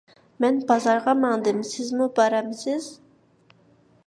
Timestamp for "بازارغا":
0.71-1.15